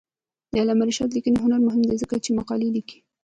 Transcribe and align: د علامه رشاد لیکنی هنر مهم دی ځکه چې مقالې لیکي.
د 0.51 0.53
علامه 0.61 0.83
رشاد 0.89 1.09
لیکنی 1.15 1.37
هنر 1.43 1.59
مهم 1.67 1.81
دی 1.89 1.95
ځکه 2.03 2.15
چې 2.23 2.29
مقالې 2.39 2.69
لیکي. 2.75 2.97